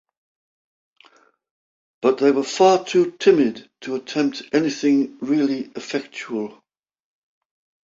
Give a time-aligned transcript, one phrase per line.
[2.01, 6.63] But they were far too timid to attempt anything really effectual.